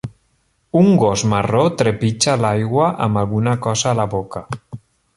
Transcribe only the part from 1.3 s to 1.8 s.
marró